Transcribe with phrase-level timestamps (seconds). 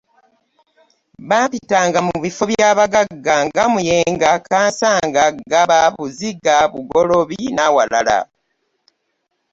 [1.29, 8.17] Bampitanga mu bifo by'abagagga nga Muyenga, Kansanga, Ggaba, Buziga, Bugoloobi n'awalala.